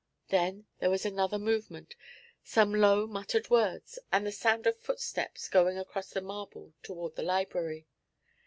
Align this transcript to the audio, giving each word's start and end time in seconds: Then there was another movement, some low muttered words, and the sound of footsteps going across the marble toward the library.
Then 0.29 0.65
there 0.79 0.89
was 0.89 1.05
another 1.05 1.37
movement, 1.37 1.95
some 2.43 2.73
low 2.73 3.05
muttered 3.05 3.51
words, 3.51 3.99
and 4.11 4.25
the 4.25 4.31
sound 4.31 4.65
of 4.65 4.75
footsteps 4.79 5.47
going 5.47 5.77
across 5.77 6.09
the 6.09 6.21
marble 6.21 6.73
toward 6.81 7.15
the 7.15 7.21
library. 7.21 7.85